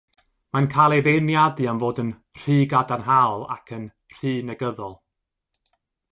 Mae'n 0.55 0.67
cael 0.75 0.93
ei 0.93 1.01
feirniadu 1.07 1.67
am 1.73 1.81
fod 1.83 2.01
yn 2.03 2.09
"rhy 2.43 2.55
gadarnhaol" 2.71 3.45
ac 3.57 3.73
yn 3.79 3.83
"rhy 4.15 4.33
negyddol". 4.49 4.97